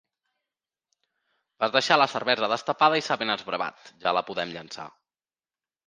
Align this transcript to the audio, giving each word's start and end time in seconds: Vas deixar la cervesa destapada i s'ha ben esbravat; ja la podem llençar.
Vas 1.63 1.75
deixar 1.77 1.99
la 2.03 2.09
cervesa 2.15 2.51
destapada 2.55 3.03
i 3.03 3.07
s'ha 3.09 3.21
ben 3.25 3.35
esbravat; 3.37 3.97
ja 4.07 4.19
la 4.21 4.29
podem 4.33 4.57
llençar. 4.59 4.93